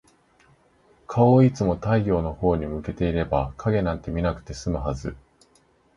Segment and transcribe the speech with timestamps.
[1.05, 5.15] 顔をいつも太陽のほうに向けていれば、影なんて見なくて済むはず。